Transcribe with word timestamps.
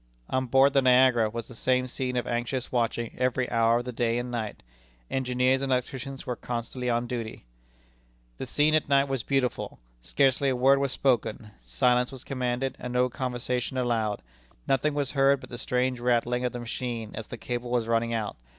On 0.31 0.47
board 0.47 0.73
the 0.73 0.81
Niagara 0.81 1.29
was 1.29 1.47
the 1.47 1.53
same 1.53 1.85
scene 1.85 2.17
of 2.17 2.25
anxious 2.25 2.71
watching 2.71 3.13
every 3.19 3.47
hour 3.51 3.77
of 3.77 3.85
the 3.85 3.91
day 3.91 4.17
and 4.17 4.31
night. 4.31 4.63
Engineers 5.11 5.61
and 5.61 5.71
electricians 5.71 6.25
were 6.25 6.35
constantly 6.35 6.89
on 6.89 7.05
duty: 7.05 7.45
"The 8.39 8.47
scene 8.47 8.73
at 8.73 8.89
night 8.89 9.07
was 9.07 9.21
beautiful. 9.21 9.77
Scarcely 10.01 10.49
a 10.49 10.55
word 10.55 10.79
was 10.79 10.91
spoken; 10.91 11.51
silence 11.63 12.11
was 12.11 12.23
commanded, 12.23 12.77
and 12.79 12.93
no 12.93 13.09
conversation 13.09 13.77
allowed. 13.77 14.23
Nothing 14.67 14.95
was 14.95 15.11
heard 15.11 15.39
but 15.39 15.51
the 15.51 15.59
strange 15.59 15.99
rattling 15.99 16.43
of 16.45 16.51
the 16.53 16.59
machine 16.59 17.11
as 17.13 17.27
the 17.27 17.37
cable 17.37 17.69
was 17.69 17.87
running 17.87 18.11
out. 18.11 18.37